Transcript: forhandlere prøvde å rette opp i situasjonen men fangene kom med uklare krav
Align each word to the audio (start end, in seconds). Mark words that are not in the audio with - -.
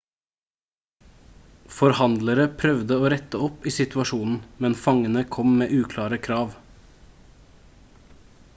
forhandlere 1.79 2.45
prøvde 2.61 2.97
å 3.07 3.11
rette 3.15 3.41
opp 3.49 3.67
i 3.71 3.75
situasjonen 3.75 4.39
men 4.65 4.77
fangene 4.87 5.23
kom 5.37 5.53
med 5.61 5.77
uklare 5.83 6.23
krav 6.29 6.57